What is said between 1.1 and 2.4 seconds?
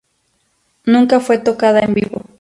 fue tocada en vivo.